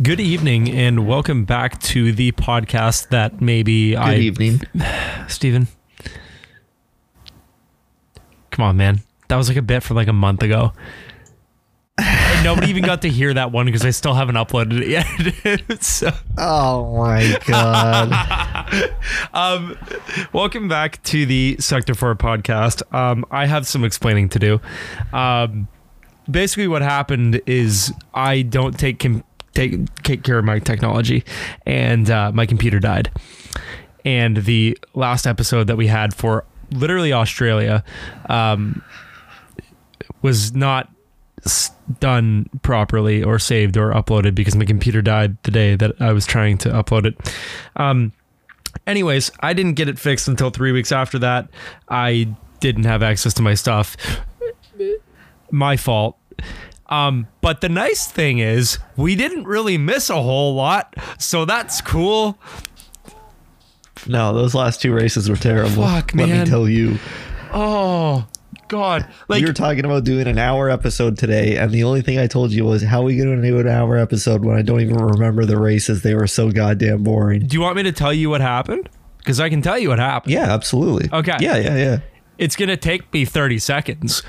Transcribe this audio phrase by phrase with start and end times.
[0.00, 4.60] Good evening and welcome back to the podcast that maybe Good I Good evening.
[5.28, 5.66] Steven.
[8.52, 9.00] Come on, man.
[9.26, 10.72] That was like a bit from like a month ago.
[11.98, 15.82] And nobody even got to hear that one because I still haven't uploaded it yet.
[15.82, 18.94] so, Oh my god.
[19.32, 19.76] um,
[20.32, 22.82] welcome back to the Sector 4 podcast.
[22.94, 24.60] Um, I have some explaining to do.
[25.12, 25.66] Um,
[26.30, 29.24] basically, what happened is I don't take com-
[29.58, 31.24] take take care of my technology,
[31.66, 33.10] and uh, my computer died.
[34.04, 37.84] And the last episode that we had for literally Australia
[38.28, 38.82] um,
[40.22, 40.90] was not
[42.00, 46.26] done properly or saved or uploaded because my computer died the day that I was
[46.26, 47.34] trying to upload it.
[47.76, 48.12] Um,
[48.86, 51.48] anyways, I didn't get it fixed until three weeks after that.
[51.88, 52.28] I
[52.60, 53.96] didn't have access to my stuff.
[55.50, 56.16] My fault.
[56.88, 61.80] Um, but the nice thing is, we didn't really miss a whole lot, so that's
[61.80, 62.38] cool.
[64.06, 65.84] No, those last two races were terrible.
[65.84, 66.98] Fuck, Let me tell you.
[67.52, 68.26] Oh
[68.68, 69.06] God!
[69.28, 72.26] Like we were talking about doing an hour episode today, and the only thing I
[72.26, 74.80] told you was, "How are we going to do an hour episode when I don't
[74.80, 76.02] even remember the races?
[76.02, 78.88] They were so goddamn boring." Do you want me to tell you what happened?
[79.18, 80.32] Because I can tell you what happened.
[80.32, 81.08] Yeah, absolutely.
[81.12, 81.36] Okay.
[81.40, 81.98] Yeah, yeah, yeah.
[82.38, 84.22] It's gonna take me 30 seconds.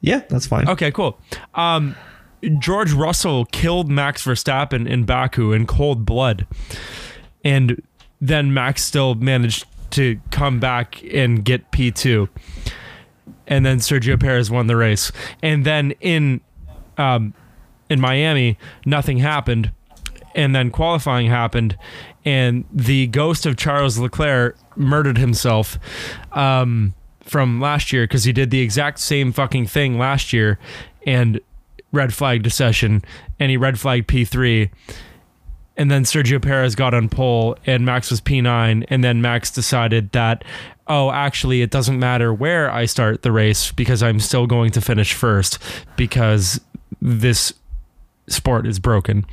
[0.00, 0.68] Yeah, that's fine.
[0.68, 1.18] Okay, cool.
[1.54, 1.96] Um,
[2.58, 6.46] George Russell killed Max Verstappen in Baku in cold blood,
[7.44, 7.82] and
[8.20, 12.28] then Max still managed to come back and get P2,
[13.46, 15.10] and then Sergio Perez won the race,
[15.42, 16.40] and then in
[16.96, 17.34] um,
[17.90, 19.72] in Miami nothing happened,
[20.34, 21.76] and then qualifying happened,
[22.24, 25.76] and the ghost of Charles Leclerc murdered himself.
[26.32, 26.94] Um,
[27.28, 30.58] from last year because he did the exact same fucking thing last year
[31.06, 31.40] and
[31.92, 33.02] red flagged a session
[33.38, 34.70] and he red flagged P3
[35.76, 40.10] and then Sergio Perez got on pole and Max was P9 and then Max decided
[40.12, 40.44] that
[40.86, 44.80] oh actually it doesn't matter where I start the race because I'm still going to
[44.80, 45.58] finish first
[45.96, 46.60] because
[47.00, 47.52] this
[48.28, 49.24] sport is broken.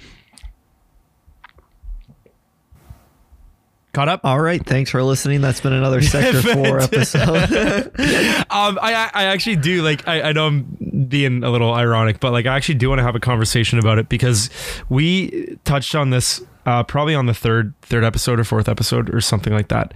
[3.96, 4.22] Caught up?
[4.26, 4.62] All right.
[4.62, 5.40] Thanks for listening.
[5.40, 7.92] That's been another Sector 4 episode.
[8.50, 12.32] Um, I I actually do like I, I know I'm being a little ironic, but
[12.32, 14.50] like I actually do want to have a conversation about it because
[14.90, 19.22] we touched on this uh, probably on the third third episode or fourth episode or
[19.22, 19.94] something like that,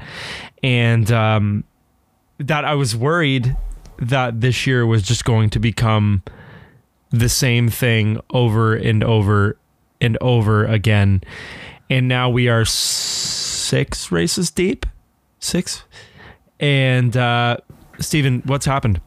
[0.64, 1.64] and um,
[2.38, 3.56] that I was worried
[4.00, 6.24] that this year was just going to become
[7.12, 9.58] the same thing over and over
[10.02, 11.22] and over again,
[11.90, 12.66] and now we are
[13.70, 14.86] six races deep,
[15.40, 15.84] six,
[16.60, 17.58] and uh,
[18.00, 19.00] Steven, what's happened?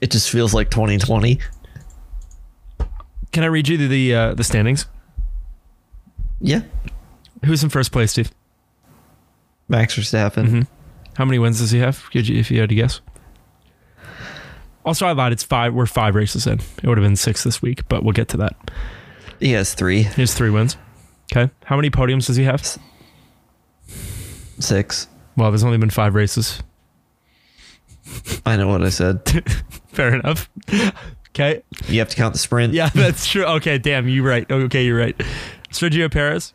[0.00, 1.38] it just feels like 2020.
[3.32, 4.86] Can I read you the uh, the standings?
[6.40, 6.60] Yeah.
[7.44, 8.30] Who's in first place, Steve?
[9.68, 10.46] Max Verstappen.
[10.48, 10.66] Mhm.
[11.16, 12.10] How many wins does he have?
[12.10, 13.00] Could you, if you had to guess.
[14.84, 15.32] Also, I lied.
[15.32, 15.72] It's five.
[15.72, 16.60] We're five races in.
[16.82, 18.54] It would have been six this week, but we'll get to that.
[19.40, 20.76] He has three, He has three wins.
[21.32, 21.50] Okay.
[21.64, 22.78] How many podiums does he have?
[24.58, 25.08] six.
[25.36, 26.62] Well, there's only been five races.
[28.46, 29.20] I know what I said.
[29.88, 30.48] Fair enough.
[31.30, 31.62] Okay.
[31.88, 32.72] You have to count the sprint.
[32.72, 33.44] Yeah, that's true.
[33.44, 34.48] Okay, damn, you're right.
[34.50, 35.16] Okay, you're right.
[35.70, 36.52] Sergio Perez.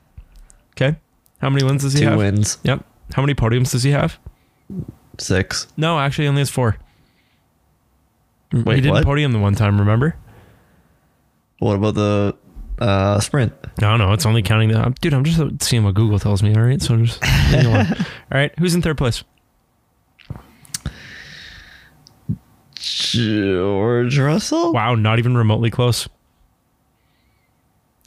[0.71, 0.97] Okay.
[1.41, 2.17] How many wins does he Two have?
[2.17, 2.57] wins.
[2.63, 2.85] Yep.
[3.13, 4.17] How many podiums does he have?
[5.17, 5.67] Six.
[5.75, 6.77] No, actually, he only has four.
[8.53, 9.03] Wait, he didn't what?
[9.03, 10.15] podium the one time, remember?
[11.59, 12.37] What about the
[12.79, 13.53] uh, sprint?
[13.81, 14.95] No, no, it's only counting the.
[15.01, 16.55] Dude, I'm just seeing what Google tells me.
[16.55, 17.23] All right, so I'm just.
[17.65, 17.85] all
[18.31, 19.23] right, who's in third place?
[22.75, 24.73] George Russell?
[24.73, 26.07] Wow, not even remotely close.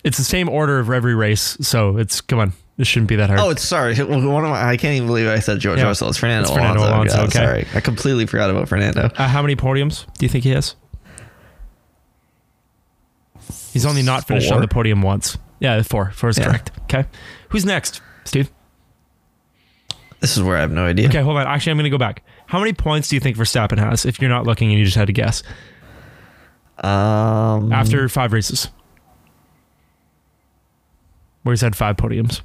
[0.05, 2.53] It's the same order of every race, so it's come on.
[2.79, 3.39] This shouldn't be that hard.
[3.39, 3.95] Oh, it's sorry.
[3.97, 5.85] One of my, I can't even believe I said George Yeah.
[5.85, 6.09] Russell.
[6.09, 6.95] It's Fernando, It's Fernando Alonso.
[6.97, 7.39] Alonso, God, okay.
[7.39, 9.11] Sorry, I completely forgot about Fernando.
[9.15, 10.75] Uh, how many podiums do you think he has?
[13.73, 15.39] He's only not finished on the podium once.
[15.61, 16.11] Yeah, four.
[16.13, 16.45] Four is Yeah.
[16.47, 16.71] correct.
[16.85, 17.05] Okay.
[17.51, 18.51] Who's next, Steve?
[20.21, 21.09] This is where I have no idea.
[21.09, 21.47] Okay, hold on.
[21.47, 22.23] Actually, I'm going to go back.
[22.47, 24.97] How many points do you think Verstappen has if you're not looking and you just
[24.97, 25.43] had to guess
[26.79, 28.69] Um, after five races?
[31.43, 32.43] Where he's had five podiums.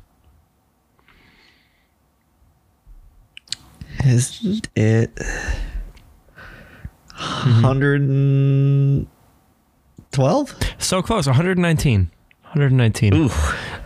[4.06, 5.14] isn't it
[7.18, 7.62] Mm-hmm.
[7.64, 9.08] hundred
[10.18, 10.56] twelve?
[10.80, 12.10] So close, 119.
[12.42, 13.14] 119.
[13.14, 13.28] Ooh,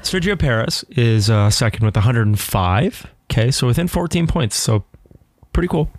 [0.02, 3.06] Sergio Perez is uh, second with 105.
[3.30, 4.56] Okay, so within 14 points.
[4.56, 4.86] So
[5.52, 5.90] pretty cool.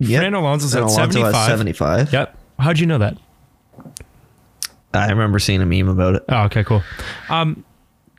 [0.00, 0.18] Yep.
[0.18, 1.46] Fernando Alonso's at Alonso 75.
[1.48, 2.12] Seventy-five.
[2.12, 2.36] Yep.
[2.58, 3.18] How'd you know that?
[4.92, 6.24] I remember seeing a meme about it.
[6.28, 6.82] Oh, okay, cool.
[7.28, 7.64] Um,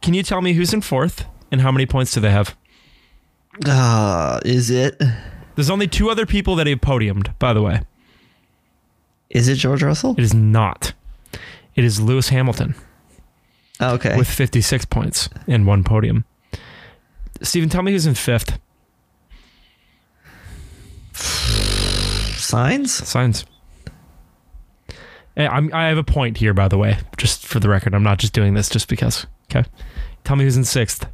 [0.02, 2.56] can you tell me who's in fourth and how many points do they have?
[3.66, 5.02] Uh, is it?
[5.56, 7.82] There's only two other people that have podiumed, by the way.
[9.30, 10.16] Is it George Russell?
[10.18, 10.94] It is not.
[11.80, 12.76] It is Lewis Hamilton
[13.80, 14.18] Oh, okay.
[14.18, 16.26] with 56 points and one podium.
[17.42, 18.60] Steven, tell me who's in fifth.
[21.14, 23.00] Sainz?
[23.02, 23.46] Sainz.
[25.38, 27.96] Eh, I'm, I have a point here, by the way, just for the record.
[27.96, 29.26] I'm not just doing this just because.
[29.50, 29.64] Okay.
[30.26, 31.06] Tell me who's in sixth.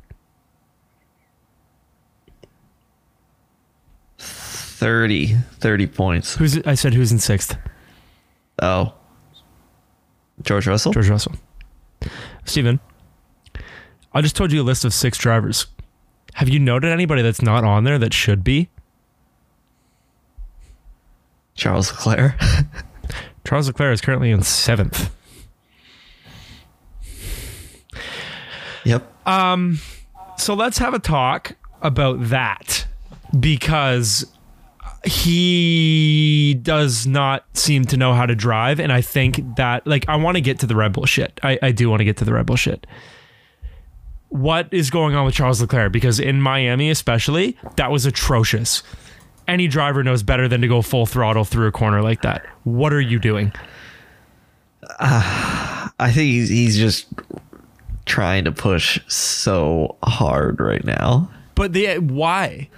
[4.17, 5.35] 30.
[5.59, 6.35] 30 points.
[6.37, 7.55] Who's I said who's in sixth?
[8.63, 8.95] Oh.
[10.41, 10.91] George Russell?
[10.91, 11.33] George Russell.
[12.45, 12.79] Steven,
[14.13, 15.67] I just told you a list of six drivers.
[16.35, 18.69] Have you noted anybody that's not on there that should be?
[21.55, 22.33] Charles Leclerc.
[23.47, 25.09] Charles Leclerc is currently in seventh.
[28.83, 29.11] yep.
[29.27, 29.79] Um,
[30.37, 32.85] So let's have a talk about that
[33.39, 34.25] because
[35.05, 38.79] he does not seem to know how to drive.
[38.79, 41.39] And I think that, like, I want to get to the Red Bull shit.
[41.43, 42.87] I, I do want to get to the Red Bull shit.
[44.29, 45.91] What is going on with Charles Leclerc?
[45.91, 48.83] Because in Miami, especially, that was atrocious.
[49.47, 52.45] Any driver knows better than to go full throttle through a corner like that.
[52.63, 53.53] What are you doing?
[54.99, 57.07] I think he's, he's just
[58.05, 61.29] trying to push so hard right now.
[61.53, 62.69] But the why?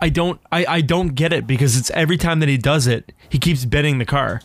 [0.00, 3.12] I don't I, I don't get it because it's every time that he does it,
[3.28, 4.40] he keeps bending the car.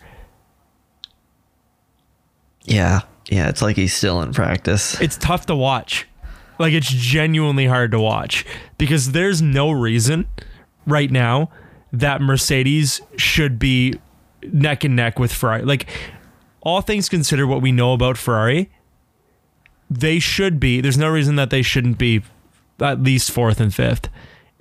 [2.64, 3.02] Yeah.
[3.30, 3.50] Yeah.
[3.50, 5.00] It's like he's still in practice.
[5.02, 6.08] It's tough to watch.
[6.60, 8.46] Like it's genuinely hard to watch
[8.78, 10.28] because there's no reason
[10.86, 11.50] right now
[11.92, 14.00] that Mercedes should be
[14.44, 15.64] neck and neck with Ferrari.
[15.64, 15.88] Like
[16.62, 18.70] all things considered what we know about Ferrari,
[19.90, 20.82] they should be.
[20.82, 22.24] There's no reason that they shouldn't be
[22.80, 24.10] at least fourth and fifth.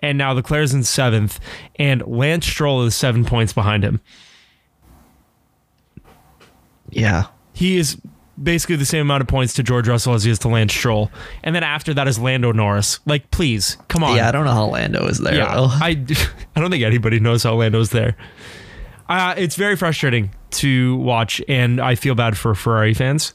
[0.03, 1.39] And now Leclerc's in seventh,
[1.77, 4.01] and Lance Stroll is seven points behind him.
[6.91, 7.27] Yeah.
[7.53, 7.99] He is
[8.43, 11.11] basically the same amount of points to George Russell as he is to Lance Stroll.
[11.43, 13.01] And then after that is Lando Norris.
[13.07, 14.17] Like, please, come on.
[14.17, 14.29] Yeah.
[14.29, 15.37] I don't know how Lando is there.
[15.37, 15.69] Yeah, though.
[15.71, 15.91] I,
[16.57, 18.17] I don't think anybody knows how Lando's there.
[19.09, 23.35] Uh, it's very frustrating to watch, and I feel bad for Ferrari fans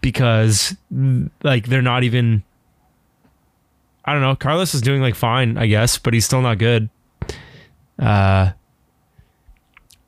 [0.00, 0.76] because,
[1.42, 2.42] like, they're not even.
[4.06, 4.36] I don't know.
[4.36, 6.88] Carlos is doing like fine, I guess, but he's still not good.
[7.98, 8.52] Uh.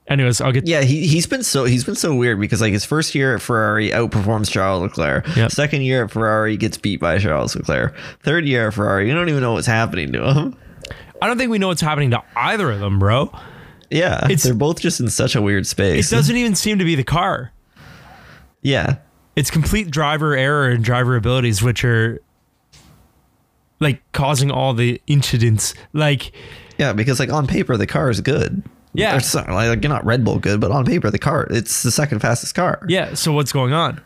[0.07, 0.67] Anyways, I'll get.
[0.67, 3.43] Yeah, he he's been so he's been so weird because like his first year at
[3.43, 5.27] Ferrari outperforms Charles Leclerc.
[5.37, 5.51] Yep.
[5.51, 7.95] Second year at Ferrari gets beat by Charles Leclerc.
[8.23, 10.57] Third year at Ferrari, you don't even know what's happening to him.
[11.21, 13.31] I don't think we know what's happening to either of them, bro.
[13.91, 16.11] Yeah, It's- they're both just in such a weird space.
[16.11, 17.53] It doesn't even seem to be the car.
[18.63, 18.97] Yeah,
[19.37, 22.21] It's complete driver error and driver abilities, which are
[23.81, 25.75] like causing all the incidents.
[25.93, 26.33] Like,
[26.79, 28.63] yeah, because like on paper the car is good.
[28.95, 29.17] Yeah.
[29.17, 31.91] Or sorry, like you're not Red Bull good, but on paper the car it's the
[31.91, 32.85] second fastest car.
[32.89, 33.15] yeah.
[33.15, 34.01] So what's going on?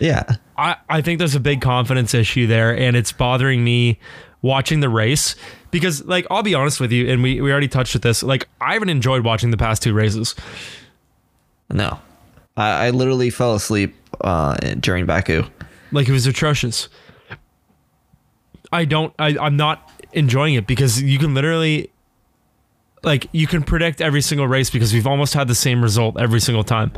[0.00, 0.24] yeah,
[0.56, 3.98] I, I think there's a big confidence issue there, and it's bothering me
[4.42, 5.36] watching the race
[5.70, 8.22] because, like, I'll be honest with you, and we, we already touched with this.
[8.22, 10.34] Like, I haven't enjoyed watching the past two races.
[11.70, 11.98] no,
[12.56, 15.44] I, I literally fell asleep uh, during Baku.
[15.92, 16.88] Like, it was atrocious.
[18.72, 21.90] I don't, I, I'm not enjoying it because you can literally,
[23.02, 26.40] like, you can predict every single race because we've almost had the same result every
[26.40, 26.92] single time.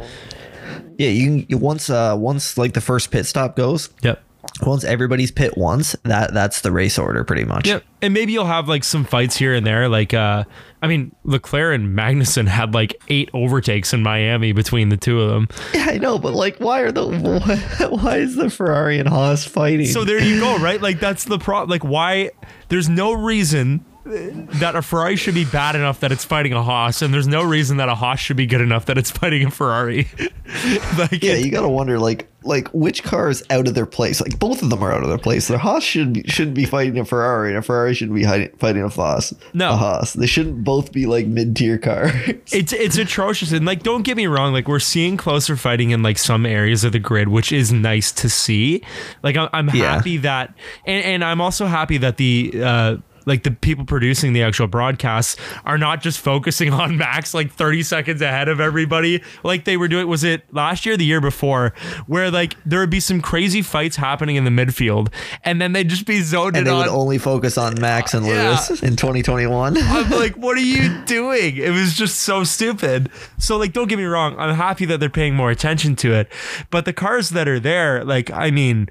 [0.98, 4.22] Yeah, you can you, once uh once like the first pit stop goes, Yep.
[4.62, 7.66] Once everybody's pit once, that that's the race order pretty much.
[7.68, 9.88] Yeah, And maybe you'll have like some fights here and there.
[9.88, 10.44] Like, uh,
[10.82, 15.30] I mean, Leclerc and Magnussen had like eight overtakes in Miami between the two of
[15.30, 15.48] them.
[15.74, 19.44] Yeah, I know, but like, why are the why, why is the Ferrari and Haas
[19.44, 19.86] fighting?
[19.86, 20.80] So there you go, right?
[20.80, 21.70] Like, that's the problem.
[21.70, 22.30] Like, why?
[22.68, 27.02] There's no reason that a Ferrari should be bad enough that it's fighting a Haas,
[27.02, 29.50] and there's no reason that a Haas should be good enough that it's fighting a
[29.50, 30.08] Ferrari.
[30.98, 34.20] like, yeah, you gotta wonder like like which car is out of their place.
[34.20, 35.48] Like both of them are out of their place.
[35.48, 38.50] Their Haas should be, shouldn't be fighting a Ferrari, and a Ferrari shouldn't be hiding,
[38.58, 39.34] fighting a Haas.
[39.54, 39.72] No.
[39.72, 40.12] a Haas.
[40.12, 42.12] They shouldn't both be like mid tier cars.
[42.52, 46.02] it's it's atrocious and like don't get me wrong like we're seeing closer fighting in
[46.02, 48.82] like some areas of the grid which is nice to see
[49.22, 49.94] like i'm, I'm Yeah.
[49.96, 50.54] happy that
[50.86, 52.96] and, and i'm also happy that the uh
[53.28, 57.82] like the people producing the actual broadcasts are not just focusing on Max like 30
[57.84, 61.20] seconds ahead of everybody like they were doing was it last year or the year
[61.20, 61.72] before
[62.06, 65.12] where like there would be some crazy fights happening in the midfield
[65.44, 68.26] and then they'd just be zoned And in they would only focus on Max and
[68.26, 68.48] Yeah.
[68.50, 69.76] Lewis in 2021.
[69.78, 71.56] I'm like, what are you doing?
[71.58, 73.10] It was just so stupid.
[73.36, 74.34] So, like, don't get me wrong.
[74.38, 76.30] I'm happy that they're paying more attention to it.
[76.70, 78.88] But the cars that are there, like, I mean,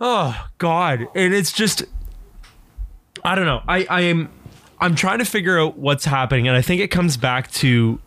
[0.00, 1.06] oh, God.
[1.14, 1.84] And it's just,
[3.28, 3.62] I don't know.
[3.68, 4.30] I, I am,
[4.80, 6.48] I'm trying to figure out what's happening.
[6.48, 8.00] And I think it comes back to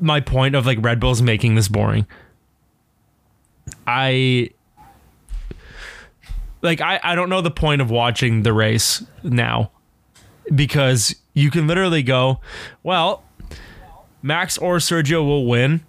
[0.00, 2.06] my point of like Red Bull's making this boring.
[3.86, 4.52] I
[6.62, 9.70] like I, I don't know the point of watching the race now
[10.54, 12.40] because you can literally go,
[12.82, 13.22] well,
[14.22, 15.84] Max or Sergio will win.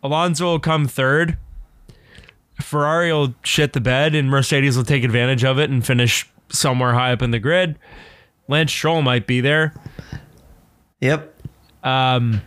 [0.00, 1.36] Alonso will come third.
[2.60, 6.94] Ferrari will shit the bed and Mercedes will take advantage of it and finish somewhere
[6.94, 7.78] high up in the grid.
[8.48, 9.74] Lance Stroll might be there.
[11.00, 11.34] yep.
[11.82, 12.40] Um,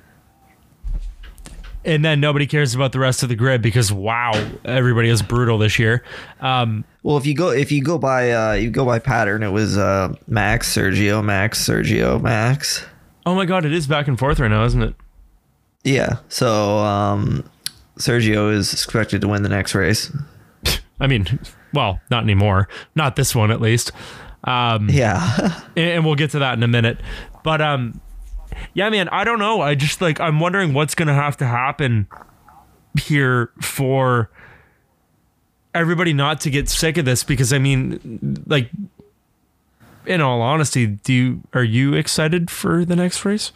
[1.84, 4.32] and then nobody cares about the rest of the grid because wow,
[4.66, 6.04] everybody is brutal this year.
[6.40, 9.50] Um, Well, if you go if you go by uh, you go by pattern, it
[9.52, 12.86] was uh, Max, Sergio, Max, Sergio, Max.
[13.26, 14.96] oh my god, it is back and forth right now, isn't it?
[15.84, 16.18] Yeah.
[16.30, 17.50] So um,
[17.98, 20.12] Sergio is expected to win the next race.
[21.00, 21.40] I mean,
[21.74, 22.68] well, not anymore.
[22.96, 23.92] Not this one, at least.
[24.44, 25.62] Um, Yeah.
[25.76, 27.00] and, and we'll get to that in a minute.
[27.44, 28.02] But um,
[28.74, 29.62] yeah, man, I don't know.
[29.62, 32.08] I just like I'm wondering what's gonna have to happen
[33.00, 34.30] here for
[35.74, 38.70] everybody not to get sick of this because I mean, like,
[40.06, 43.52] in all honesty, do you are you excited for the next race?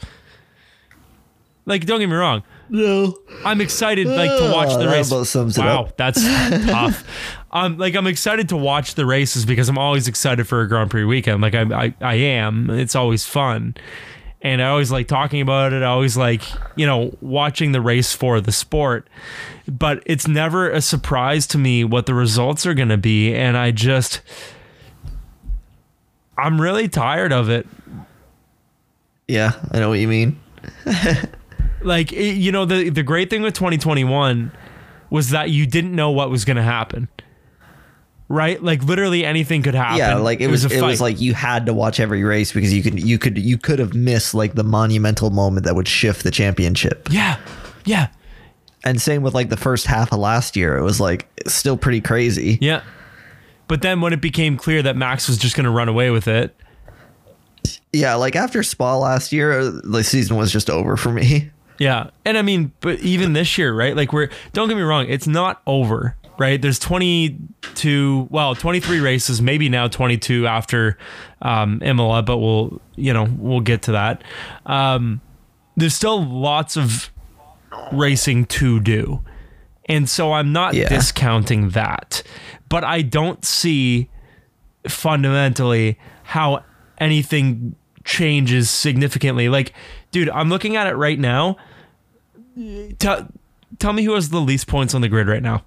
[1.66, 2.44] Like, don't get me wrong.
[2.70, 3.18] no.
[3.44, 5.12] I'm excited like to watch the that race.
[5.12, 6.22] about sums it wow, that's
[6.66, 7.04] tough.
[7.56, 10.92] Um, like I'm excited to watch the races because I'm always excited for a Grand
[10.92, 11.42] Prix weekend.
[11.42, 12.70] Like I, I, I am.
[12.70, 13.76] It's always fun,
[14.42, 15.82] and I always like talking about it.
[15.82, 16.42] I always like
[16.76, 19.08] you know watching the race for the sport.
[19.70, 23.56] But it's never a surprise to me what the results are going to be, and
[23.56, 24.20] I just,
[26.38, 27.66] I'm really tired of it.
[29.30, 30.42] Yeah, I know what you mean.
[31.82, 34.52] like you know the the great thing with 2021
[35.10, 37.08] was that you didn't know what was going to happen
[38.28, 38.62] right?
[38.62, 39.98] Like literally anything could happen.
[39.98, 42.74] Yeah, like it, was, a it was like you had to watch every race because
[42.74, 46.24] you could you could you could have missed like the monumental moment that would shift
[46.24, 47.08] the championship.
[47.12, 47.40] yeah
[47.86, 48.08] yeah.
[48.84, 52.02] And same with like the first half of last year, it was like still pretty
[52.02, 52.58] crazy.
[52.62, 52.84] yeah.
[53.68, 56.28] But then when it became clear that max was just going to run away with
[56.28, 56.56] it.
[57.92, 61.50] Yeah, like after Spa last year, the season was just over for me.
[61.80, 62.12] yeah.
[62.26, 63.96] And i mean but even this year right?
[63.96, 69.42] Like we're don't get me wrong it's not over right there's 22 well 23 races
[69.42, 70.98] maybe now 22 after
[71.42, 74.24] um imola but we'll you know we'll get to that
[74.66, 75.22] um
[75.78, 77.12] there's still lots of
[77.92, 79.22] racing to do.
[79.90, 80.88] And so I'm not Yeah.
[80.88, 82.24] discounting that.
[82.70, 84.10] But I don't see
[84.88, 86.64] fundamentally how
[86.98, 87.76] anything
[88.06, 89.50] changes significantly.
[89.50, 89.74] Like,
[90.12, 91.58] dude, I'm looking at it right now.
[93.00, 93.28] Tell,
[93.78, 95.66] tell me who has the least points on the grid right now.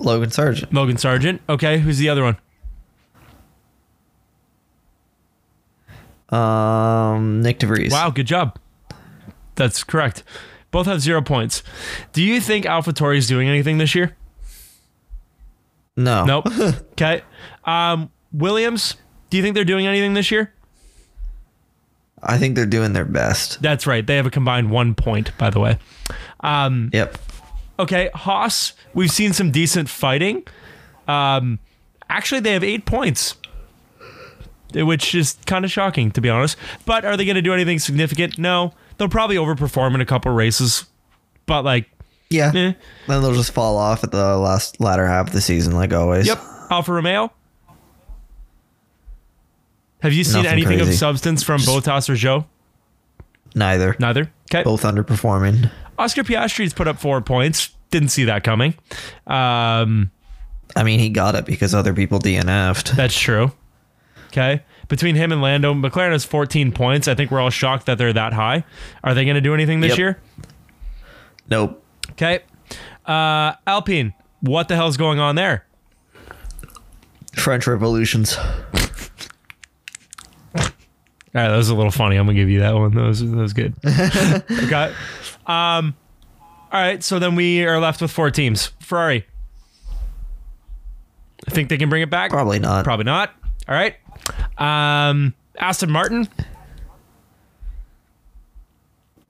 [0.00, 0.72] Logan Sargent.
[0.72, 1.40] Logan Sargent.
[1.48, 2.36] Okay, who's the other one?
[6.30, 7.90] Um, Nyck de Vries.
[7.92, 8.58] Wow, good job.
[9.54, 10.22] That's correct.
[10.70, 11.62] Both have zero points.
[12.12, 14.16] Do you think AlphaTauri is doing anything this year?
[15.96, 16.24] No.
[16.24, 16.46] Nope.
[16.92, 17.22] okay.
[17.64, 18.96] Um, Williams,
[19.30, 20.52] do you think they're doing anything this year?
[22.22, 23.62] I think they're doing their best.
[23.62, 24.06] That's right.
[24.06, 25.78] They have a combined one point, by the way.
[26.40, 27.16] Um, Yep.
[27.78, 28.10] Okay.
[28.14, 30.44] Haas, we've seen some decent fighting.
[31.06, 31.58] Um,
[32.10, 33.36] actually, they have eight points,
[34.74, 36.56] which is kind of shocking, to be honest.
[36.86, 38.38] But are they going to do anything significant?
[38.38, 38.74] No.
[38.98, 40.84] They'll probably overperform in a couple races.
[41.46, 41.88] But, like,
[42.30, 42.48] Yeah.
[42.54, 42.72] eh.
[43.06, 46.26] Then they'll just fall off at the last latter half of the season, like always.
[46.26, 46.38] Yep.
[46.70, 47.32] Alfa Romeo.
[50.02, 52.44] Have you seen Nothing anything of substance from Bottas or Zhou?
[53.54, 53.96] Neither.
[53.98, 54.30] Neither.
[54.52, 54.62] Okay.
[54.62, 55.70] Both underperforming.
[55.98, 57.70] Oscar Piastri's put up four points.
[57.90, 58.74] Didn't see that coming.
[59.26, 60.10] Um,
[60.76, 62.94] I mean, he got it because other people DNF'd.
[62.96, 63.52] that's true.
[64.28, 64.62] Okay.
[64.88, 67.08] Between him and Lando, McLaren has 14 points.
[67.08, 68.64] I think we're all shocked that they're that high.
[69.02, 69.98] Are they going to do anything this Yep.
[69.98, 70.20] year?
[71.50, 71.82] Nope.
[72.12, 72.40] Okay.
[73.06, 75.64] Uh, Alpine, what the hell's going on there?
[77.36, 78.36] French revolutions.
[78.36, 78.44] All
[81.34, 82.16] right, that was a little funny.
[82.16, 82.94] I'm gonna give you that one.
[82.94, 83.74] That was that was good.
[83.84, 84.92] okay.
[85.48, 85.96] Um.
[86.70, 87.02] All right.
[87.02, 88.66] So then we are left with four teams.
[88.80, 89.26] Ferrari.
[91.46, 92.30] I think they can bring it back?
[92.30, 92.84] Probably not.
[92.84, 93.32] Probably not.
[93.68, 93.96] All right.
[94.58, 96.28] Um, Aston Martin.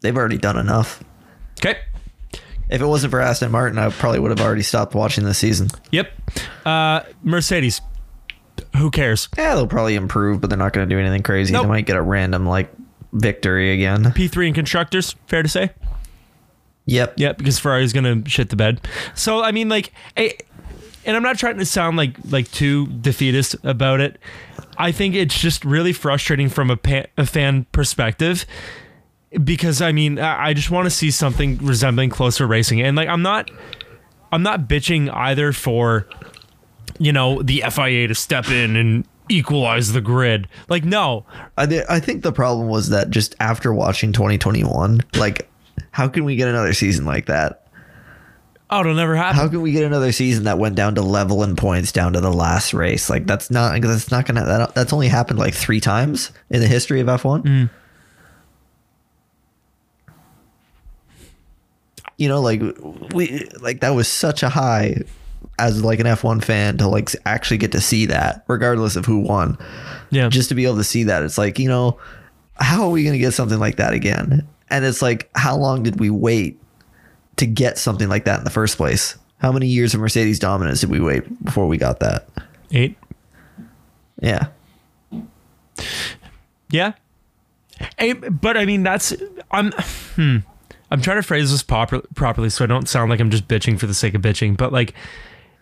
[0.00, 1.02] They've already done enough.
[1.60, 1.78] Okay.
[2.70, 5.68] If it wasn't for Aston Martin, I probably would have already stopped watching this season.
[5.90, 6.12] Yep.
[6.64, 7.80] Uh, Mercedes.
[8.76, 9.28] Who cares?
[9.36, 11.52] Yeah, they'll probably improve, but they're not going to do anything crazy.
[11.52, 11.62] Nope.
[11.62, 12.70] They might get a random like
[13.12, 14.04] victory again.
[14.04, 15.14] P3 and constructors.
[15.26, 15.70] Fair to say.
[16.88, 17.14] Yep.
[17.18, 17.38] Yep.
[17.38, 18.80] because Ferrari's gonna shit the bed.
[19.14, 20.32] So I mean, like, eh,
[21.04, 24.18] and I'm not trying to sound like like too defeatist about it.
[24.76, 28.46] I think it's just really frustrating from a, pa- a fan perspective
[29.44, 33.08] because I mean, I I just want to see something resembling closer racing, and like,
[33.08, 33.50] I'm not,
[34.32, 36.06] I'm not bitching either for,
[36.98, 40.48] you know, the FIA to step in and equalize the grid.
[40.70, 41.26] Like, no,
[41.58, 45.48] I, thi- I think the problem was that just after watching 2021, like,
[45.98, 47.66] how can we get another season like that?
[48.70, 49.34] oh, it'll never happen.
[49.34, 52.20] How can we get another season that went down to level in points down to
[52.20, 53.10] the last race?
[53.10, 56.68] Like that's not that's not gonna that, that's only happened like three times in the
[56.68, 57.42] history of F1.
[57.44, 57.70] Mm.
[62.16, 62.62] You know, like
[63.12, 65.02] we like that was such a high
[65.58, 69.18] as like an F1 fan to like actually get to see that, regardless of who
[69.18, 69.58] won.
[70.10, 71.98] yeah, Just to be able to see that, it's like you know,
[72.54, 74.46] how are we gonna get something like that again?
[74.70, 76.60] And it's like, how long did we wait
[77.36, 79.16] to get something like that in the first place?
[79.38, 82.28] How many years of Mercedes dominance did we wait before we got that?
[82.72, 82.96] eight.
[84.20, 84.48] Yeah.
[86.70, 86.92] Yeah.
[87.98, 89.14] Eh, but I mean, that's
[89.50, 89.72] I'm.
[90.16, 90.38] Hmm.
[90.90, 93.78] I'm trying to phrase this proper, properly so I don't sound like I'm just bitching
[93.78, 94.56] for the sake of bitching.
[94.56, 94.94] But like,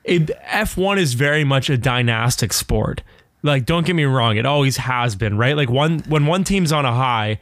[0.05, 3.03] it, F1 is very much a dynastic sport.
[3.43, 5.57] Like, don't get me wrong, it always has been, right?
[5.57, 7.41] Like one when one team's on a high,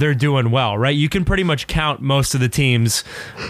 [0.00, 0.94] they're doing well, right?
[0.96, 3.04] You can pretty much count most of the teams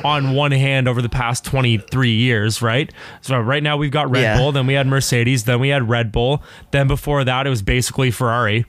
[0.05, 2.93] on one hand over the past 23 years, right?
[3.21, 4.39] So right now we've got Red Yeah.
[4.39, 7.63] Bull, then we had Mercedes, then we had Red Bull, then before that it was
[7.63, 8.65] basically Ferrari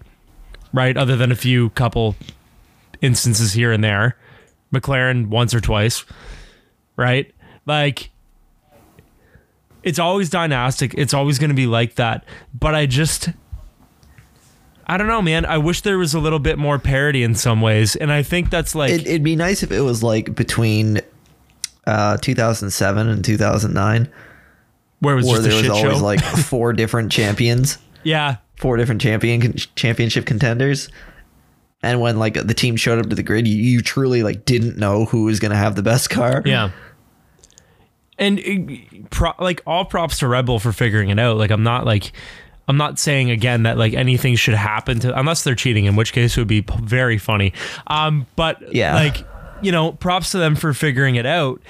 [0.71, 0.97] right?
[0.97, 2.15] Other than a few couple
[3.01, 4.15] instances here and there.
[4.73, 6.05] McLaren once or twice,
[6.95, 7.33] right?
[7.65, 8.11] Like,
[9.81, 10.93] it's always dynastic.
[10.95, 12.23] It's always going to be like that.
[12.53, 13.29] But I just,
[14.89, 15.45] I don't know, man.
[15.45, 17.95] I wish there was a little bit more parity in some ways.
[17.95, 20.99] And I think that's like, It, it'd be nice if it was like between
[21.85, 24.09] uh, 2007 and 2009,
[24.99, 26.03] where it was where just a there was always show.
[26.03, 28.37] like four different champions, yeah.
[28.57, 30.89] four different champion championship contenders.
[31.83, 34.75] And when like the team showed up to the grid, you, you truly like didn't
[34.77, 36.41] know who was going to have the best car.
[36.45, 36.71] Yeah.
[38.17, 41.37] And uh, pro- like all props to Red Bull for figuring it out.
[41.37, 42.11] Like I'm not like
[42.69, 46.13] I'm not saying again that like anything should happen to unless they're cheating, in which
[46.13, 47.51] case it would be p- very funny.
[47.87, 48.93] Um, but Yeah.
[48.95, 49.25] like
[49.61, 51.61] you know, props to them for figuring it out,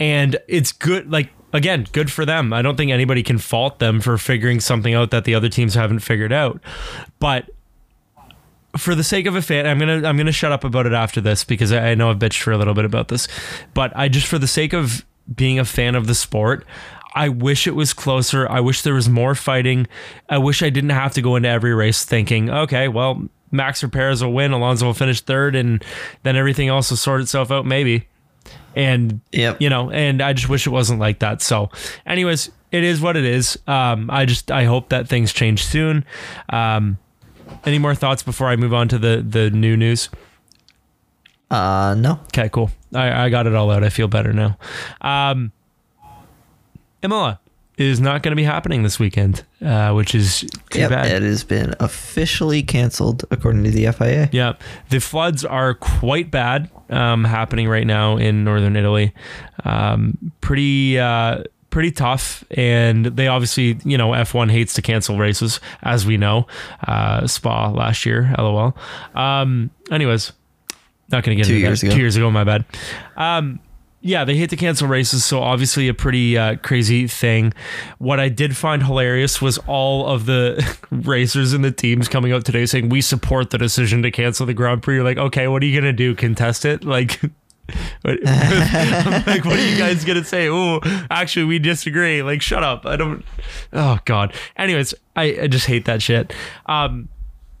[0.00, 1.12] and it's good.
[1.12, 2.52] Like again, good for them.
[2.52, 5.74] I don't think anybody can fault them for figuring something out that the other teams
[5.74, 6.60] haven't figured out.
[7.20, 7.48] But
[8.76, 11.20] for the sake of a fan, I'm gonna I'm gonna shut up about it after
[11.20, 13.28] this because I, I know I've bitched for a little bit about this,
[13.74, 16.64] but I just for the sake of being a fan of the sport,
[17.16, 18.48] I wish it was closer.
[18.48, 19.88] I wish there was more fighting.
[20.28, 24.22] I wish I didn't have to go into every race thinking, okay, well, Max Perez
[24.22, 25.82] will win, Alonso will finish third, and
[26.24, 28.06] then everything else will sort itself out, maybe.
[28.76, 29.62] And Yep.
[29.62, 31.40] you know, and I just wish it wasn't like that.
[31.40, 31.70] So,
[32.06, 33.58] anyways, it is what it is.
[33.66, 36.04] Um, I just I hope that things change soon.
[36.50, 36.98] Um,
[37.64, 40.10] any more thoughts before I move on to the the new news?
[41.50, 42.20] Uh, no.
[42.24, 42.70] Okay, cool.
[42.94, 43.82] I, I got it all out.
[43.84, 44.58] I feel better now.
[45.00, 45.52] Um,
[47.02, 47.40] Imola
[47.78, 50.90] is not going to be happening this weekend, uh, which is too Yep.
[50.90, 51.06] bad.
[51.12, 54.30] It has been officially canceled according to the FIA.
[54.32, 54.54] Yeah,
[54.88, 59.12] the floods are quite bad um, happening right now in northern Italy.
[59.64, 60.98] Um, pretty.
[60.98, 66.16] Uh, Pretty tough, and they obviously, you know, F1 hates to cancel races, as we
[66.16, 66.46] know.
[66.88, 68.74] Uh, Spa last year, lol.
[69.14, 70.32] Um, anyways,
[71.10, 71.88] not going to get Two into years that.
[71.88, 71.94] ago.
[71.96, 72.64] Two years ago, my bad.
[73.18, 73.60] Um,
[74.06, 77.52] yeah, they hate to cancel races, so obviously a pretty uh, crazy thing.
[77.98, 82.44] What I did find hilarious was all of the racers and the teams coming out
[82.44, 84.94] today saying we support the decision to cancel the Grand Prix.
[84.94, 86.14] You're like, okay, what are you gonna do?
[86.14, 86.84] Contest it?
[86.96, 87.20] Like,
[88.02, 88.22] what,
[89.26, 90.48] like, what are you guys gonna say?
[90.48, 92.22] Oh, actually, we disagree.
[92.22, 92.86] Like, shut up.
[92.86, 93.24] I don't.
[93.72, 94.32] Oh God.
[94.56, 96.32] Anyways, I, I just hate that shit.
[96.66, 97.08] Um,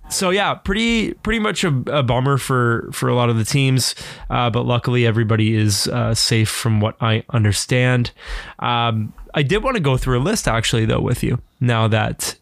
[0.08, 3.94] so yeah, pretty pretty much a, a bummer for for a lot of the teams,
[4.30, 8.12] uh, but luckily everybody is uh, safe from what I understand.
[8.58, 12.36] Um, I did want to go through a list actually though with you now that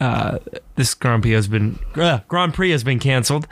[0.00, 0.38] uh,
[0.76, 3.46] this Grand Prix has been uh, Grand Prix has been canceled.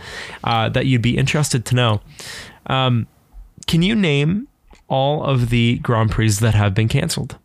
[0.45, 2.01] Uh, that you'd be interested to know.
[2.67, 3.07] Um,
[3.67, 4.49] can you name
[4.89, 7.37] all of the Grand Prix that have been canceled?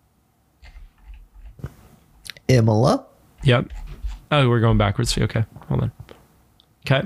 [2.47, 3.05] Imola.
[3.43, 3.71] Yep.
[4.31, 5.17] Oh, we're going backwards.
[5.17, 5.91] Okay, hold on.
[6.85, 7.01] Okay.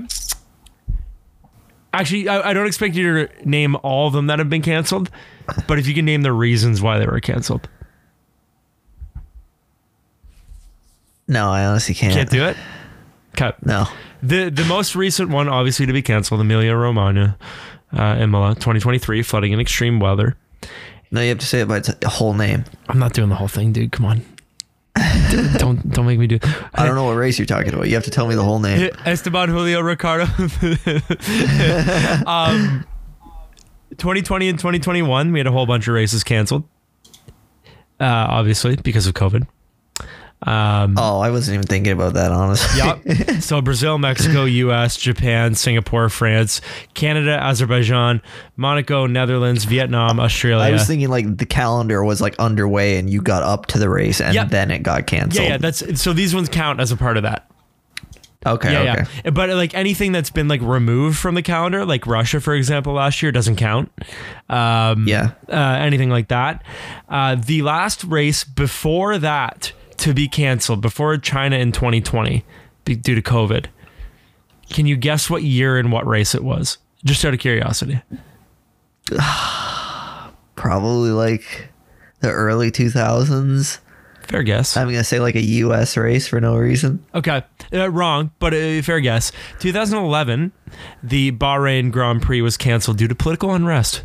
[1.92, 5.10] Actually, I, I don't expect you to name all of them that have been canceled,
[5.66, 7.68] but if you can name the reasons why they were canceled,
[11.28, 12.14] No, I honestly can't.
[12.14, 12.56] can't do it.
[13.34, 13.52] Okay.
[13.64, 13.86] No.
[14.22, 17.36] The the most recent one, obviously, to be canceled, Emilia Romagna,
[17.92, 20.36] uh, Imola, 2023, flooding and extreme weather.
[21.10, 22.64] No, you have to say it by its whole name.
[22.88, 23.92] I'm not doing the whole thing, dude.
[23.92, 24.22] Come on.
[25.58, 26.38] don't don't make me do.
[26.74, 27.88] I don't know what race you're talking about.
[27.88, 28.90] You have to tell me the whole name.
[29.04, 30.24] Esteban Julio Ricardo.
[32.26, 32.84] um,
[33.96, 36.64] 2020 and 2021, we had a whole bunch of races canceled.
[37.98, 39.46] Uh, obviously because of COVID.
[40.42, 42.78] Um, Oh, I wasn't even thinking about that, honestly.
[42.78, 43.40] Yep.
[43.42, 46.60] so Brazil, Mexico, U.S., Japan, Singapore, France,
[46.94, 48.20] Canada, Azerbaijan,
[48.56, 50.64] Monaco, Netherlands, Vietnam, Australia.
[50.64, 53.88] I was thinking like the calendar was like underway and you got up to the
[53.88, 54.48] race and Yep.
[54.50, 55.42] then it got canceled.
[55.42, 55.56] yeah, yeah.
[55.56, 57.50] That's so these ones count as a part of that.
[58.44, 59.10] okay, Yeah, okay.
[59.24, 59.30] yeah.
[59.30, 63.22] But like anything that's been like removed from the calendar, like Russia, for example, last
[63.22, 63.90] year doesn't count.
[64.50, 65.30] Um, Yeah.
[65.48, 66.62] uh, anything like that.
[67.08, 72.44] Uh, the last race before that to be canceled, before China in 2020,
[72.84, 73.66] due to COVID.
[74.70, 76.78] Can you guess what year and what race it was?
[77.04, 78.00] Just out of curiosity.
[80.56, 81.68] Probably like
[82.20, 83.78] the early 2000s.
[84.26, 84.76] Fair guess.
[84.76, 87.04] I'm going to say like a US race for no reason.
[87.14, 89.30] Okay, uh, wrong, but uh, fair guess.
[89.60, 90.50] 2011,
[91.00, 94.02] the Bahrain Grand Prix was canceled due to political unrest.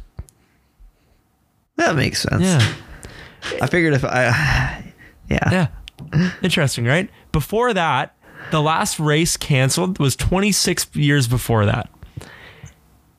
[1.77, 2.43] That makes sense.
[2.43, 2.73] Yeah.
[3.59, 4.93] I figured if I
[5.29, 5.49] Yeah.
[5.51, 5.67] Yeah.
[6.41, 7.09] Interesting, right?
[7.31, 8.15] Before that,
[8.51, 11.89] the last race canceled was 26 years before that.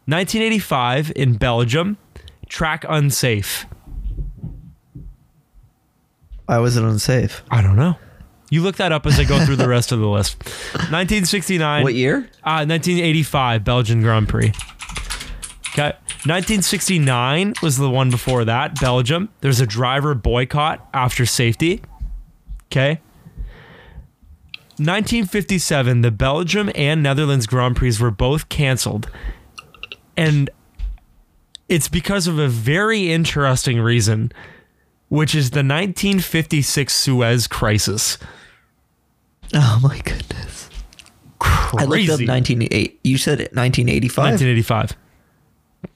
[0.07, 1.97] 1985 in Belgium,
[2.49, 3.67] track unsafe.
[6.47, 7.43] Why was it unsafe?
[7.51, 7.97] I don't know.
[8.51, 10.37] You look that up as I go through the rest of the list.
[10.75, 11.83] 1969.
[11.85, 12.17] What year?
[12.45, 14.53] Uh, 1985 Belgian Grand Prix.
[15.73, 15.97] Okay.
[16.27, 19.31] 1969 was the one before that, Belgium.
[19.41, 21.81] There's a driver boycott after safety.
[22.73, 23.01] Okay.
[24.79, 29.11] 1957, the Belgium and Netherlands Grand Prix were both canceled.
[30.17, 30.49] And
[31.69, 34.33] it's because of a very interesting reason,
[35.11, 38.17] which is the 1956 Suez Crisis.
[39.53, 40.71] Oh my goodness.
[41.43, 42.27] I looked up Crazy.
[42.27, 43.01] 1988.
[43.05, 44.17] You said it 1985?
[44.25, 44.97] 1985.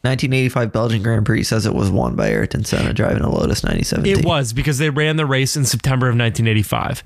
[0.02, 4.04] 1985 Belgian Grand Prix says it was won by Ayrton Senna driving a Lotus 97.
[4.06, 7.04] It was because they ran the race in September of 1985.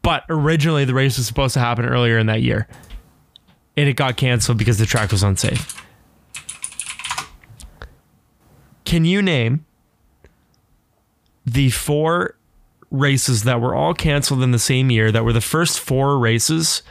[0.00, 2.66] But originally, the race was supposed to happen earlier in that year.
[3.76, 5.82] And it got canceled because the track was unsafe.
[8.84, 9.64] Can you name
[11.46, 12.36] the four
[12.90, 16.82] races that were all canceled in the same year that were the first four races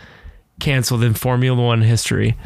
[0.59, 2.37] canceled in Formula One history?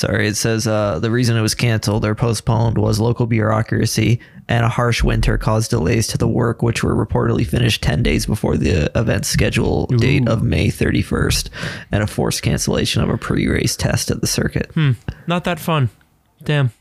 [0.00, 4.64] Sorry, it says uh, the reason it was canceled or postponed was local bureaucracy and
[4.64, 8.56] a harsh winter caused delays to the work, which were reportedly finished 10 days before
[8.56, 11.50] the event's schedule date of May 31st,
[11.92, 14.74] and a forced cancellation of a pre race test at the circuit.
[15.26, 15.90] Not that fun.
[16.42, 16.72] Damn.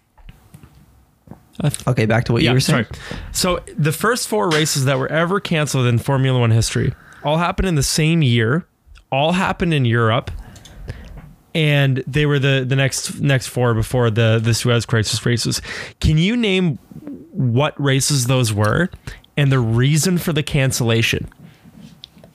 [1.86, 2.86] Okay, back to what you were saying.
[2.86, 3.00] Sorry.
[3.34, 6.94] So the first four races that were ever canceled in Formula One history
[7.26, 8.66] all happened in the same year,
[9.12, 10.32] all happened in Europe,
[11.56, 15.62] and they were the the next next four before the the Suez Crisis races.
[16.00, 16.78] Can you name
[17.32, 18.90] what races those were
[19.38, 21.30] and the reason for the cancellation?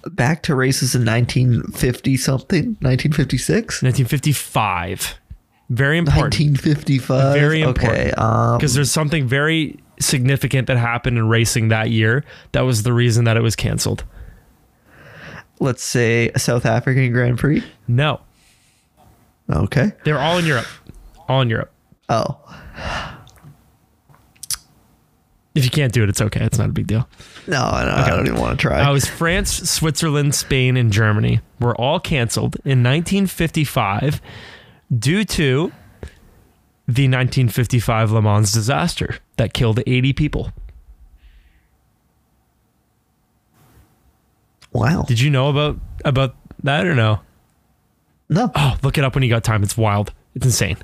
[0.07, 3.83] Back to races in 1950 something, 1956?
[3.83, 5.19] 1955.
[5.71, 6.35] Very important.
[6.35, 7.35] 1955.
[7.35, 7.69] Very Okay.
[7.69, 8.19] important.
[8.19, 12.23] Um, Because there's something very significant that happened in racing that year
[12.53, 14.05] that was the reason that it was canceled.
[15.61, 17.63] let's say a South African Grand Prix.
[17.89, 18.21] No.
[19.51, 19.93] Okay.
[20.05, 20.67] They're all in Europe.
[21.29, 21.71] All in Europe.
[22.09, 22.39] Oh,
[25.55, 26.45] If you can't do it, it's okay.
[26.45, 27.09] It's not a big deal.
[27.47, 28.81] no, I don't, I don't even want to try.
[28.81, 34.21] Uh, it was France, Switzerland, Spain, and Germany were all canceled in 1955
[34.99, 35.73] due to
[36.87, 40.53] the 1955 Le Mans disaster that killed 80 people.
[44.73, 45.05] wow.
[45.07, 47.21] Did you know about about that or no?
[48.29, 48.51] No.
[48.55, 49.63] Oh, look it up when you got time.
[49.63, 50.13] It's wild.
[50.35, 50.77] It's insane.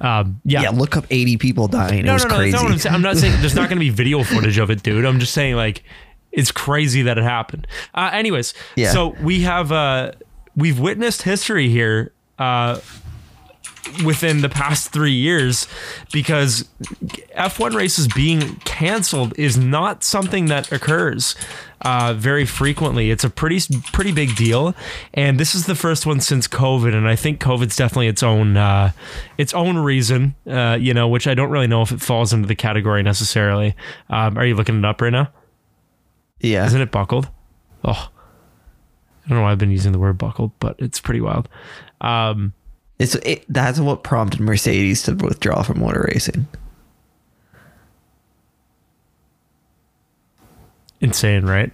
[0.00, 0.62] Um, yeah.
[0.62, 2.00] Yeah, look up 80 people dying.
[2.00, 2.36] it no, was no, no.
[2.36, 2.50] crazy.
[2.52, 2.94] That's not what I'm saying.
[2.94, 5.04] I'm not saying there's not going to be video footage of it, dude.
[5.04, 5.84] I'm just saying like
[6.32, 7.66] it's crazy that it happened.
[7.94, 8.90] Uh, anyways, Yeah.
[8.90, 10.12] so we have uh,
[10.56, 12.80] we've witnessed history here uh,
[14.04, 15.66] within the past three years
[16.12, 16.68] because
[17.36, 21.34] F1 races being canceled is not something that occurs
[21.82, 23.10] uh, very frequently.
[23.10, 23.60] It's a pretty
[23.92, 24.74] pretty big deal,
[25.14, 26.94] and this is the first one since COVID.
[26.94, 28.92] And I think COVID's definitely its own uh,
[29.36, 32.46] its own reason, uh, you know, which I don't really know if it falls into
[32.46, 33.74] the category necessarily.
[34.08, 35.30] Um, are you looking it up right now?
[36.40, 36.66] Yeah.
[36.66, 37.28] Isn't it buckled?
[37.84, 38.10] Oh,
[39.24, 41.48] I don't know why I've been using the word buckled, but it's pretty wild.
[42.00, 42.52] Um,
[42.98, 46.46] It's it, that's what prompted Mercedes to withdraw from motor racing.
[51.02, 51.72] insane, right?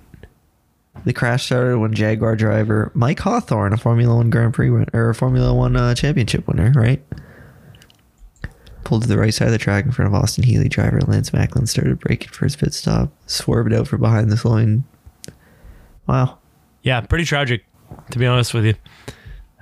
[1.05, 5.11] The crash started when Jaguar driver Mike Hawthorn, a Formula One Grand Prix win- or
[5.11, 7.01] a Formula One uh, championship winner, right?
[8.83, 11.33] Pulled to the right side of the track in front of Austin Healey driver Lance
[11.33, 14.85] Macklin started braking for his pit stop, swerved out from behind the slowing.
[16.07, 16.39] Wow.
[16.83, 17.65] Yeah, pretty tragic,
[18.11, 18.75] to be honest with you.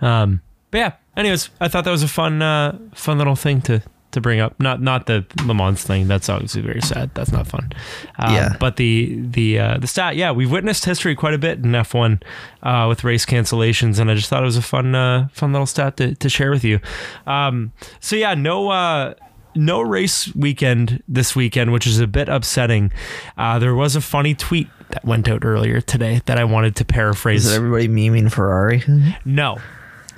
[0.00, 0.40] Um,
[0.70, 4.20] but yeah, anyways, I thought that was a fun, uh, fun little thing to to
[4.20, 4.58] bring up.
[4.58, 6.08] Not not the Le Mans thing.
[6.08, 7.10] That's obviously very sad.
[7.14, 7.72] That's not fun.
[8.18, 8.56] Um, Yeah.
[8.58, 10.16] But the the uh, the stat.
[10.16, 12.22] Yeah, we've witnessed history quite a bit in F1
[12.62, 15.66] uh, with race cancellations, and I just thought it was a fun uh, fun little
[15.66, 16.80] stat to, to share with you.
[17.26, 18.70] Um, so yeah, no.
[18.70, 19.14] Uh,
[19.58, 22.92] no race weekend this weekend, which is a bit upsetting.
[23.38, 26.84] Uh, there was a funny tweet that went out earlier today that I wanted to
[26.84, 27.46] paraphrase.
[27.46, 28.82] Is everybody memeing Ferrari?
[29.24, 29.56] No,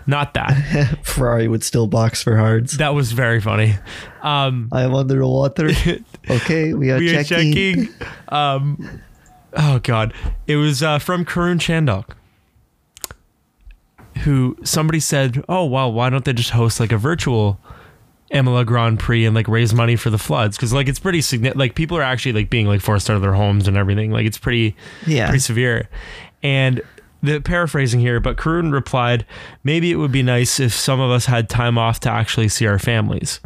[0.08, 0.98] not that.
[1.04, 2.78] Ferrari would still box for hards.
[2.78, 3.76] That was very funny.
[4.22, 5.70] Um, I am underwater.
[6.30, 7.54] Okay, we are we are checking.
[7.86, 7.94] checking.
[8.28, 9.00] Um,
[9.54, 10.12] oh God,
[10.46, 12.14] it was uh, from Karun Chandhok,
[14.24, 17.58] who somebody said, "Oh wow, why don't they just host like a virtual
[18.30, 20.56] Imola Grand Prix and like raise money for the floods?
[20.56, 21.58] Because like it's pretty significant.
[21.58, 24.10] Like people are actually like being like forced out of their homes and everything.
[24.10, 25.26] Like it's pretty, Yeah.
[25.28, 25.88] pretty severe."
[26.42, 26.82] And
[27.22, 29.26] the paraphrasing here, but Karun replied,
[29.64, 32.66] "Maybe it would be nice if some of us had time off to actually see
[32.66, 33.40] our families."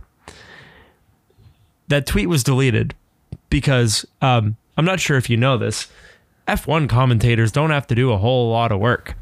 [1.92, 2.94] that tweet was deleted
[3.50, 5.88] because um, I'm not sure if you know this.
[6.48, 9.14] F1 commentators don't have to do a whole lot of work.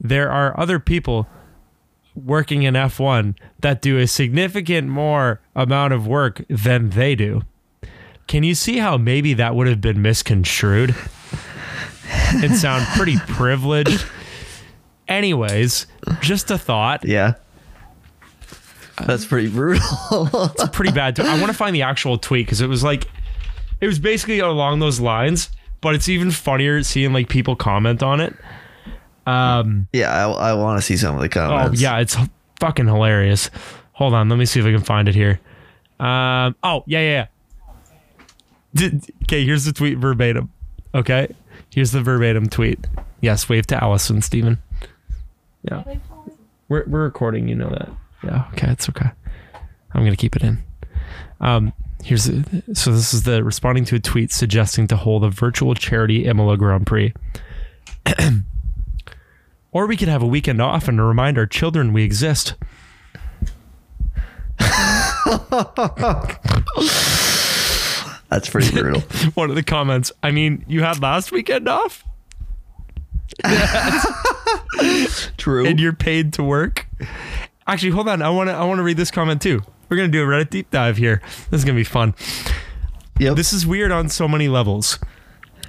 [0.00, 1.26] There are other people
[2.14, 7.42] working in F1 that do a significant more amount of work than they do.
[8.28, 10.94] Can you see how maybe that would have been misconstrued
[12.10, 14.04] and sound pretty privileged?
[15.08, 15.86] Anyways,
[16.20, 17.04] just a thought.
[17.04, 17.34] Yeah.
[19.06, 19.84] That's pretty brutal.
[20.52, 21.18] It's a pretty bad.
[21.18, 23.06] I want to find the actual tweet because it was like,
[23.80, 28.20] it was basically along those lines, but it's even funnier seeing like people comment on
[28.20, 28.34] it.
[29.26, 31.52] Um, yeah, I, I want to see some of the comments.
[31.52, 31.80] oh comments.
[31.80, 32.16] yeah, it's
[32.60, 33.50] fucking hilarious.
[33.92, 35.40] Hold on, let me see if I can find it here.
[35.98, 37.10] Um, oh yeah, yeah.
[37.10, 37.26] yeah.
[38.74, 40.50] Did, okay, here's the tweet verbatim.
[40.94, 41.28] Okay,
[41.74, 42.86] here's the verbatim tweet.
[43.20, 44.58] Yes, wave to Allison, Steven.
[45.62, 45.82] Yeah,
[46.68, 47.48] we're we're recording.
[47.48, 47.88] You know that.
[48.22, 48.46] Yeah.
[48.52, 49.10] Okay, it's okay.
[49.92, 50.62] I'm gonna keep it in.
[51.40, 55.74] Um, here's so this is the responding to a tweet suggesting to hold a virtual
[55.74, 57.12] charity Imola Grand Prix.
[59.72, 62.54] or we could have a weekend off and remind our children we exist.
[68.34, 69.00] That's pretty brutal.
[69.34, 70.10] One of the comments.
[70.24, 72.04] I mean, you had last weekend off
[75.36, 75.64] True.
[75.66, 76.86] and you're paid to work.
[77.66, 78.22] Actually, hold on.
[78.22, 79.62] I want to I want to read this comment too.
[79.88, 81.22] We're going to do a Reddit deep dive here.
[81.50, 82.14] This is going to be fun.
[83.20, 83.36] yep.
[83.36, 84.98] This is weird on so many levels.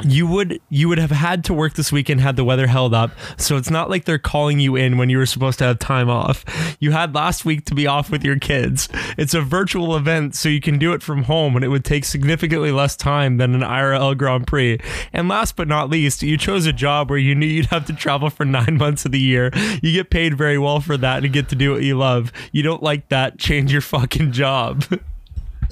[0.03, 3.11] You would you would have had to work this weekend had the weather held up.
[3.37, 6.09] So it's not like they're calling you in when you were supposed to have time
[6.09, 6.43] off.
[6.79, 8.89] You had last week to be off with your kids.
[9.17, 12.03] It's a virtual event, so you can do it from home and it would take
[12.03, 14.79] significantly less time than an IRL Grand Prix.
[15.13, 17.93] And last but not least, you chose a job where you knew you'd have to
[17.93, 19.51] travel for 9 months of the year.
[19.81, 22.33] You get paid very well for that and get to do what you love.
[22.51, 24.83] You don't like that, change your fucking job.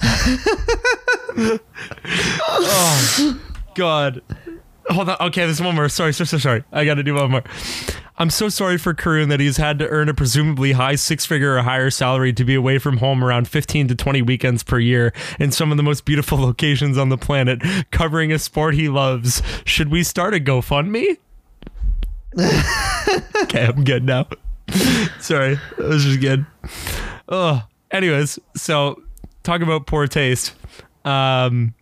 [2.48, 3.40] oh.
[3.74, 4.22] God.
[4.90, 5.16] Hold on.
[5.20, 5.88] Okay, there's one more.
[5.88, 6.64] Sorry, sorry, sorry, sorry.
[6.72, 7.44] I got to do one more.
[8.16, 11.56] I'm so sorry for Karun that he's had to earn a presumably high six figure
[11.56, 15.12] or higher salary to be away from home around 15 to 20 weekends per year
[15.40, 17.60] in some of the most beautiful locations on the planet,
[17.90, 19.42] covering a sport he loves.
[19.64, 21.18] Should we start a GoFundMe?
[23.42, 24.28] okay, I'm good now.
[25.18, 26.46] sorry, that was just good.
[27.28, 29.02] Oh, anyways, so
[29.42, 30.54] talk about poor taste.
[31.04, 31.74] Um,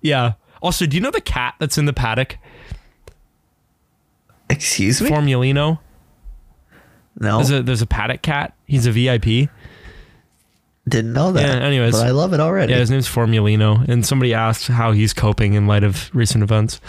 [0.00, 0.34] yeah.
[0.64, 2.38] Also, do you know the cat that's in the paddock?
[4.48, 5.10] Excuse me?
[5.10, 5.78] Formulino.
[7.18, 7.36] no.
[7.36, 8.54] There's a there's a paddock cat.
[8.66, 9.50] He's a VIP.
[10.88, 11.42] Didn't know that.
[11.42, 11.92] Yeah, anyways.
[11.92, 12.72] But I love it already.
[12.72, 13.86] Yeah, his name's Formulino.
[13.88, 16.80] And somebody asked how he's coping in light of recent events.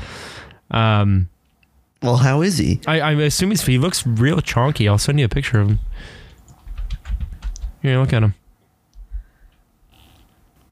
[0.71, 1.29] Um,
[2.01, 2.81] Well, how is he?
[2.87, 4.87] I, I assume he's he looks real chonky.
[4.89, 5.79] I'll send you a picture of him.
[7.81, 8.35] Here, look at him.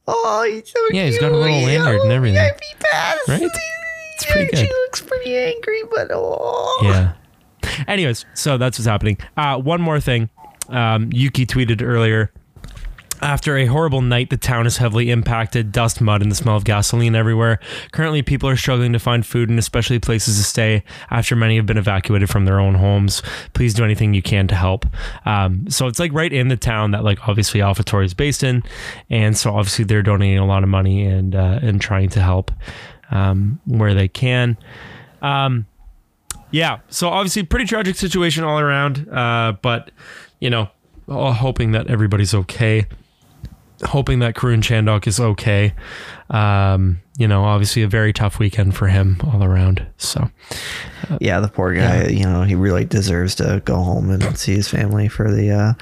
[0.08, 1.22] Oh, he's so Yeah, he's cute.
[1.22, 2.52] got a little lanyard and Oh, everything.
[2.92, 3.18] Pass.
[3.28, 3.42] Right?
[3.42, 4.60] It's pretty good.
[4.60, 6.80] She looks pretty angry, but oh.
[6.84, 7.14] Yeah.
[7.88, 9.18] Anyways, so that's what's happening.
[9.38, 10.30] Uh, one more thing.
[10.70, 12.32] Um, Yuki tweeted earlier.
[13.24, 15.72] After a horrible night, the town is heavily impacted.
[15.72, 17.58] Dust, mud, and the smell of gasoline everywhere.
[17.94, 21.66] Currently, people are struggling to find food and especially places to stay after many have
[21.66, 23.22] been evacuated from their own homes.
[23.54, 24.86] Please do anything you can to help.
[25.26, 28.62] Um, so it's like right in the town that, like, obviously AlphaTauri is based in,
[29.10, 32.52] and so obviously they're donating a lot of money and uh, and trying to help
[33.10, 34.58] um, where they can.
[35.22, 35.66] Um,
[36.52, 39.92] yeah, so obviously pretty tragic situation all around, uh, but
[40.42, 40.70] you know,
[41.08, 42.86] hoping that everybody's okay,
[43.86, 45.74] hoping that Karun Chandhok is okay.
[46.30, 49.86] Um, you know, obviously a very tough weekend for him all around.
[49.98, 50.30] So
[51.20, 52.08] Yeah, the poor guy.
[52.08, 55.52] You know, he really deserves to go home and see his family for the.
[55.52, 55.74] uh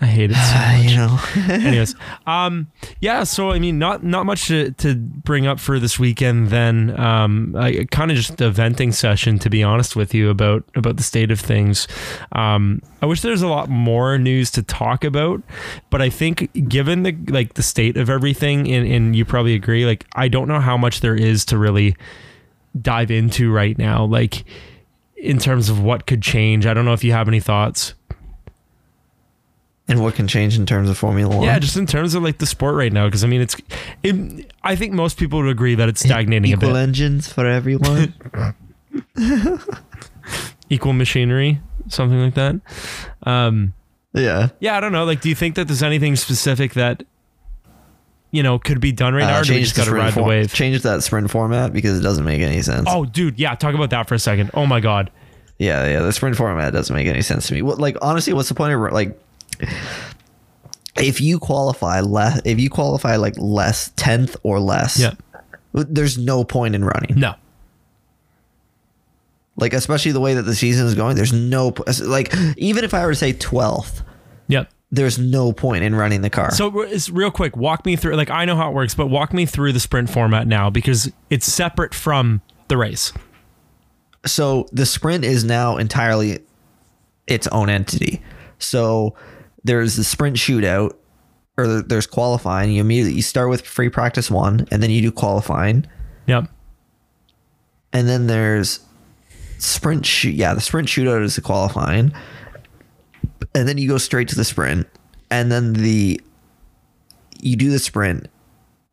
[0.00, 0.90] I hate it so much.
[0.90, 1.94] You know, Anyways,
[2.26, 2.68] um,
[3.00, 3.24] yeah.
[3.24, 6.48] So I mean, not not much to, to bring up for this weekend.
[6.48, 10.64] Then, um, I kind of just a venting session, to be honest with you about
[10.74, 11.88] about the state of things.
[12.32, 15.42] Um, I wish there's a lot more news to talk about,
[15.90, 19.86] but I think given the like the state of everything, and, and you probably agree,
[19.86, 21.96] like I don't know how much there is to really
[22.80, 24.44] dive into right now, like
[25.16, 26.66] in terms of what could change.
[26.66, 27.94] I don't know if you have any thoughts.
[29.88, 31.44] And what can change in terms of Formula One?
[31.44, 33.56] Yeah, just in terms of like the sport right now, because I mean, it's.
[34.02, 36.76] It, I think most people would agree that it's stagnating a Equal bit.
[36.78, 38.14] engines for everyone.
[40.68, 42.60] Equal machinery, something like that.
[43.22, 43.74] Um,
[44.12, 44.48] yeah.
[44.58, 45.04] yeah, I don't know.
[45.04, 47.04] Like, do you think that there's anything specific that
[48.32, 50.04] you know could be done right now, Uh, or do we just got to sprint
[50.04, 50.52] ride the wave?
[50.52, 52.88] Change that sprint format because it doesn't make any sense.
[52.90, 53.54] Oh, dude, yeah.
[53.54, 54.50] Talk about that for a second.
[54.54, 55.10] Oh my god.
[55.58, 57.62] Yeah, yeah, the sprint format doesn't make any sense to me.
[57.62, 59.18] What, like, honestly, what's the point of like,
[60.96, 65.14] if you qualify less, if you qualify like less tenth or less, Yeah.
[65.72, 67.14] there's no point in running.
[67.18, 67.34] No.
[69.58, 73.04] Like, especially the way that the season is going, there's no like, even if I
[73.04, 74.02] were to say twelfth,
[74.48, 74.70] Yep.
[74.90, 76.50] there's no point in running the car.
[76.52, 77.56] So it's real quick.
[77.56, 78.16] Walk me through.
[78.16, 81.10] Like, I know how it works, but walk me through the sprint format now because
[81.30, 83.12] it's separate from the race.
[84.26, 86.40] so the sprint is now entirely
[87.28, 88.20] its own entity.
[88.58, 89.14] So
[89.66, 90.92] there's the sprint shootout,
[91.58, 92.70] or there's qualifying.
[92.72, 95.86] You immediately you start with free practice one, and then you do qualifying,
[96.26, 96.48] Yep.
[97.92, 98.80] and then there's
[99.58, 100.34] sprint shoot.
[100.34, 102.12] Yeah, the sprint shootout is the qualifying,
[103.54, 104.86] and then you go straight to the sprint,
[105.30, 106.20] and then the
[107.40, 108.28] you do the sprint,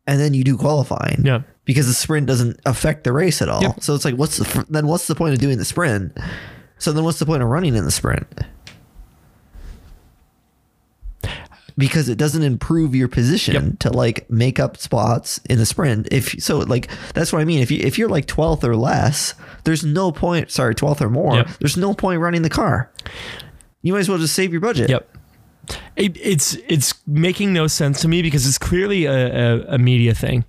[0.06, 1.22] and then you do qualifying.
[1.24, 1.42] Yep.
[1.66, 3.62] because the sprint doesn't affect the race at all.
[3.62, 3.82] Yep.
[3.82, 4.86] So it's like, what's the then?
[4.86, 6.16] What's the point of doing the sprint?
[6.78, 8.26] So then, what's the point of running in the sprint?
[11.76, 13.78] Because it doesn't improve your position Yep.
[13.80, 16.06] to like make up spots in the sprint.
[16.12, 17.58] If so, like that's what I mean.
[17.60, 19.34] If you if you're like twelfth or less,
[19.64, 20.52] there's no point.
[20.52, 21.34] Sorry, twelfth or more.
[21.34, 21.48] Yep.
[21.58, 22.92] There's no point running the car.
[23.82, 24.88] You might as well just save your budget.
[24.88, 25.16] Yep.
[25.96, 30.14] It, it's it's making no sense to me because it's clearly a, a, a media
[30.14, 30.44] thing,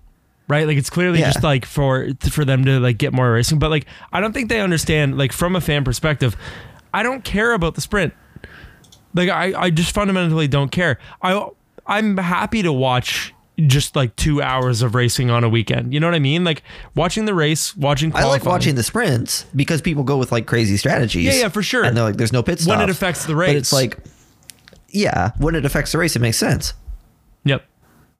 [0.47, 0.67] right?
[0.67, 1.31] Like it's clearly Yeah.
[1.31, 4.49] just like for for them to like get more racing, but like I don't think
[4.49, 5.17] they understand.
[5.17, 6.35] Like from a fan perspective,
[6.93, 8.13] I don't care about the sprint.
[9.15, 10.99] Like I I just fundamentally don't care.
[11.21, 11.47] I
[11.88, 13.34] I'm happy to watch
[13.67, 15.93] just like two hours of racing on a weekend.
[15.93, 16.43] You know what I mean?
[16.43, 16.62] Like
[16.95, 18.13] watching the race, watching.
[18.13, 21.23] I like watching the sprints because people go with like crazy strategies.
[21.34, 21.84] Yeah, yeah, for sure.
[21.86, 23.56] And they're like, there's no pit When it affects the But race.
[23.56, 23.97] it's like,
[24.89, 26.73] yeah, when it affects the race, it makes sense.
[27.45, 27.63] Yep.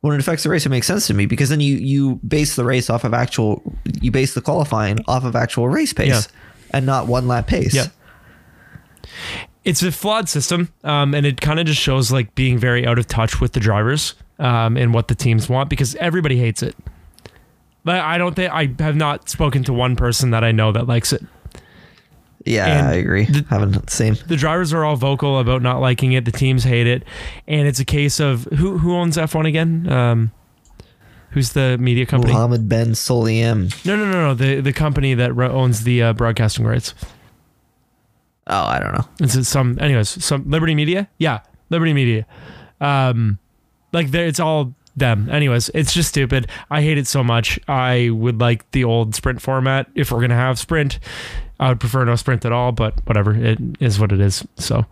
[0.02, 2.56] When it affects the race, it makes sense to me because then you you base
[2.56, 3.62] the race off of actual,
[4.02, 6.22] you base the qualifying off of actual race pace Yeah.
[6.72, 7.74] and not one lap pace.
[7.74, 7.88] Yep.
[9.66, 13.00] It's a flawed system, um, and it kind of just shows like being very out
[13.00, 16.76] of touch with the drivers um, and what the teams want because everybody hates it.
[17.84, 20.88] But I don't think I have not spoken to one person that I know that
[20.88, 21.24] likes it.
[22.46, 23.26] Yeah, And I agree.
[23.26, 24.16] the- the same.
[24.28, 26.26] The drivers are all vocal about not liking it.
[26.26, 27.04] The teams hate it,
[27.48, 29.90] and it's a case of who who owns F one again.
[29.92, 30.32] Um,
[31.32, 32.34] who's the media company?
[32.34, 33.84] Mohammed Ben Sulayem.
[33.84, 34.34] No, no, no, no.
[34.36, 36.94] The the company that owns the uh, broadcasting rights.
[38.48, 39.06] Oh, I don't know.
[39.20, 41.10] It's some, anyways, some Liberty Media.
[41.18, 42.26] Yeah, Liberty Media.
[42.80, 43.40] Um,
[43.92, 45.30] like there, it's all them.
[45.30, 46.50] Anyways, it's just stupid.
[46.70, 47.60] I hate it so much.
[47.68, 51.00] I would like the old sprint format if we're gonna have sprint.
[51.60, 53.34] I would prefer no sprint at all, but whatever.
[53.34, 54.46] It is what it is.
[54.58, 54.86] So,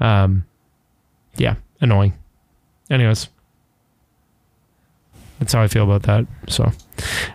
[0.00, 0.44] um,
[1.36, 2.14] yeah, annoying.
[2.90, 3.28] Anyways,
[5.38, 6.26] that's how I feel about that.
[6.48, 6.72] So,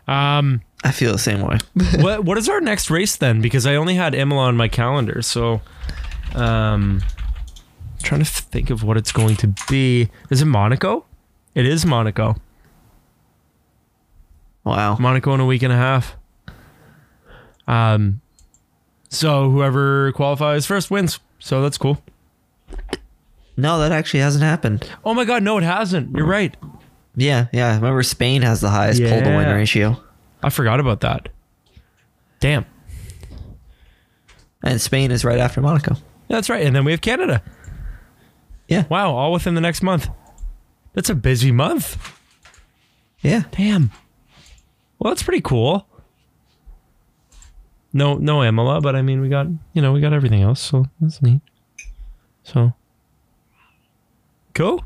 [0.08, 1.58] um, I feel the same way.
[2.00, 3.42] what what is our next race then?
[3.42, 5.62] Because I only had Imola on my calendar, so
[6.36, 7.02] um,
[8.02, 10.10] trying to think of what it's going to be.
[10.30, 11.06] Is it Monaco?
[11.54, 12.36] It is Monaco.
[14.64, 14.98] Wow.
[14.98, 16.16] Monaco in a week and a half.
[17.68, 18.22] Um,
[19.10, 21.20] so whoever qualifies first wins.
[21.40, 22.02] So that's cool.
[23.58, 24.90] No, that actually hasn't happened.
[25.04, 26.16] Oh my god, no, it hasn't.
[26.16, 26.56] You're right.
[27.16, 27.76] Yeah, yeah.
[27.76, 30.02] Remember, Spain has the highest pull to win ratio,
[30.44, 31.30] I forgot about that.
[32.40, 32.66] Damn.
[34.64, 35.96] and Spain is right after Monaco.
[36.28, 36.66] That's right.
[36.66, 37.44] And then we have Canada.
[38.68, 40.10] Yeah, Wow, all within the next month.
[40.94, 41.98] That's a busy month.
[43.22, 43.44] yeah.
[43.52, 43.92] Damn.
[44.98, 45.88] Well, that's pretty cool.
[47.94, 50.86] No, no Imola, but I mean, we got you know we got everything else, so
[51.02, 51.42] that's neat.
[52.44, 52.74] So,
[54.56, 54.86] cool.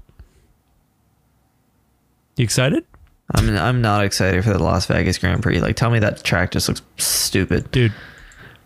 [2.37, 2.85] You excited,
[3.33, 5.59] I'm I'm not excited for the Las Vegas Grand Prix.
[5.59, 7.71] Like, tell me that track just looks stupid.
[7.71, 7.93] dude?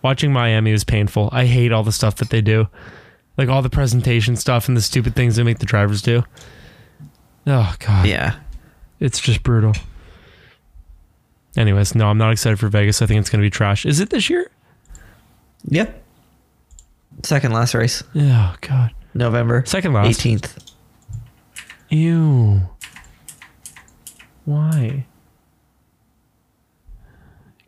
[0.02, 1.28] Watching Miami was painful.
[1.32, 2.68] I hate all the stuff that they do,
[3.38, 6.24] like all the presentation stuff and the stupid things they make the drivers do.
[7.46, 8.36] Oh god, Yeah,
[8.98, 9.72] it's just brutal.
[11.56, 13.02] Anyways, no, I'm not excited for Vegas.
[13.02, 13.84] I think it's gonna be trash.
[13.86, 14.50] Is it this year?
[15.64, 16.02] yep.
[17.22, 18.92] Second last race, Oh god.
[19.14, 20.06] November Second last.
[20.08, 20.56] eighteenth.
[21.90, 22.60] Ew.
[24.50, 25.06] Why?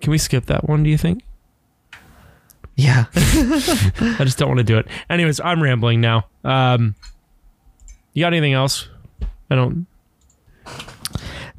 [0.00, 1.22] Can we skip that one, do you think?
[2.74, 4.86] Yeah, I just don't want to do it.
[5.08, 6.26] Anyways, I'm rambling now.
[6.42, 6.96] Um
[8.14, 8.88] You got anything else?
[9.50, 9.86] I don't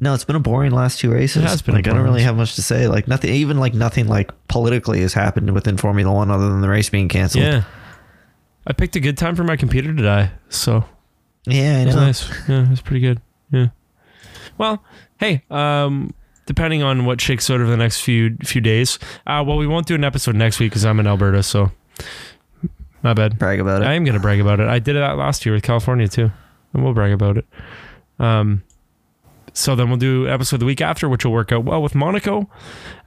[0.00, 1.42] no, it's been a boring last two races.
[1.42, 2.88] It has been like I don't really have much to say.
[2.88, 6.68] Like nothing, even like nothing like politically has happened within Formula One other than the
[6.68, 7.44] race being canceled.
[7.44, 7.62] Yeah.
[8.66, 10.84] I picked a good time for my computer to die, so
[11.46, 12.48] yeah, I it was nice.
[12.48, 13.20] Yeah, it was pretty good.
[13.50, 13.68] Yeah.
[14.58, 14.84] Well,
[15.18, 16.12] hey, um
[16.46, 18.98] depending on what shakes out over the next few few days.
[19.26, 21.70] Uh well we won't do an episode next week because I'm in Alberta, so
[23.02, 23.38] my bad.
[23.38, 23.86] Brag about it.
[23.86, 24.68] I am gonna brag about it.
[24.68, 26.30] I did that last year with California too,
[26.72, 27.46] and we'll brag about it.
[28.18, 28.62] Um,
[29.52, 32.50] so then we'll do episode the week after, which will work out well with Monaco,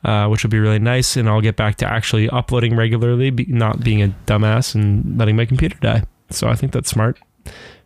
[0.06, 3.46] uh, which will be really nice, and I'll get back to actually uploading regularly, be,
[3.48, 6.04] not being a dumbass and letting my computer die.
[6.30, 7.20] So I think that's smart.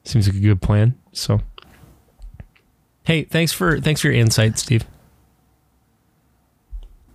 [0.04, 0.96] Seems like a good plan.
[1.12, 1.42] So,
[3.04, 4.86] hey, thanks for thanks for your insight, Steve.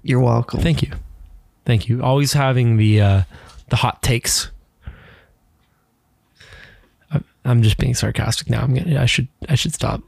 [0.02, 0.60] You're welcome.
[0.60, 0.92] Thank you,
[1.64, 2.02] thank you.
[2.02, 3.22] Always having the uh,
[3.70, 4.50] the hot takes.
[7.46, 8.62] I'm just being sarcastic now.
[8.62, 9.00] I'm gonna.
[9.00, 9.28] I should.
[9.48, 10.02] I should stop.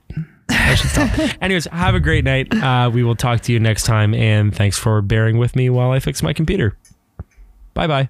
[0.51, 1.37] I should stop.
[1.43, 2.53] Anyways, have a great night.
[2.53, 5.93] Uh, we will talk to you next time, and thanks for bearing with me while
[5.93, 6.77] I fix my computer.
[7.75, 8.09] Bye bye.